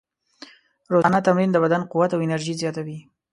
[0.91, 2.97] روزانه تمرین د بدن قوت او انرژي زیاتوي.